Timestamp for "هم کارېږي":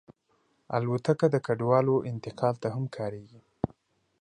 2.75-3.41